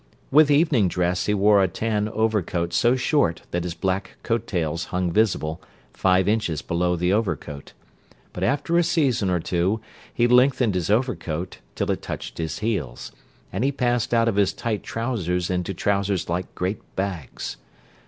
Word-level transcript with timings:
With 0.31 0.49
evening 0.49 0.87
dress 0.87 1.27
he 1.27 1.35
wore 1.35 1.61
a 1.61 1.67
tan 1.67 2.09
overcoat 2.09 2.73
so 2.73 2.95
short 2.95 3.43
that 3.51 3.63
his 3.63 3.75
black 3.75 4.17
coat 4.23 4.47
tails 4.47 4.85
hung 4.85 5.11
visible, 5.11 5.61
five 5.93 6.27
inches 6.27 6.63
below 6.63 6.95
the 6.95 7.13
over 7.13 7.35
coat; 7.35 7.73
but 8.33 8.43
after 8.43 8.79
a 8.79 8.83
season 8.83 9.29
or 9.29 9.39
two 9.39 9.79
he 10.11 10.25
lengthened 10.25 10.73
his 10.73 10.89
overcoat 10.89 11.59
till 11.75 11.91
it 11.91 12.01
touched 12.01 12.39
his 12.39 12.57
heels, 12.65 13.11
and 13.53 13.63
he 13.63 13.71
passed 13.71 14.11
out 14.11 14.27
of 14.27 14.37
his 14.37 14.53
tight 14.53 14.81
trousers 14.81 15.51
into 15.51 15.71
trousers 15.71 16.27
like 16.27 16.55
great 16.55 16.81
bags. 16.95 17.57